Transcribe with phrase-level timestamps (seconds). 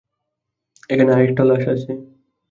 [0.89, 1.91] এখানে আরেকটা লাশ আছে।